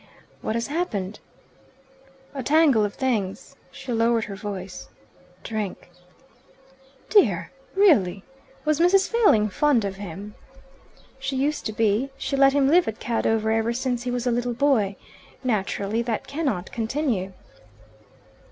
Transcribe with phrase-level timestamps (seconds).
[0.41, 1.19] "What has happened?"
[2.33, 4.89] "A tangle of things." She lowered her voice.
[5.43, 5.91] "Drink."
[7.07, 7.51] "Dear!
[7.75, 8.23] Really!
[8.65, 9.07] Was Mrs.
[9.07, 10.33] Failing fond of him?"
[11.19, 12.09] "She used to be.
[12.17, 14.95] She let him live at Cadover ever since he was a little boy.
[15.43, 17.33] Naturally that cannot continue."